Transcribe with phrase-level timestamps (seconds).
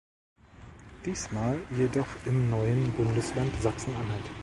[1.05, 4.31] Diesmal jedoch im neuen Bundesland Sachsen-Anhalt.